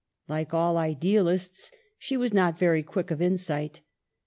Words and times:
Like 0.27 0.51
all 0.51 0.77
idealists, 0.77 1.69
she 1.99 2.17
was 2.17 2.33
not 2.33 2.57
very 2.57 2.81
quick 2.81 3.11
of 3.11 3.21
insight. 3.21 3.81